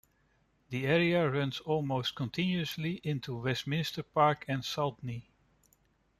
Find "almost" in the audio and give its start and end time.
1.59-2.15